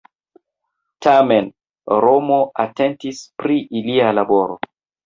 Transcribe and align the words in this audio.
Tamen 1.07 1.51
Romo 2.07 2.41
atentis 2.67 3.25
pri 3.45 3.63
ilia 3.83 4.13
laboro. 4.19 4.63